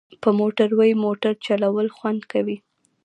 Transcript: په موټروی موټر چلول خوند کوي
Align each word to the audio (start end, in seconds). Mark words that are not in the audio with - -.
په 0.21 0.29
موټروی 0.39 0.91
موټر 1.03 1.33
چلول 1.45 1.87
خوند 1.95 2.21
کوي 2.31 2.57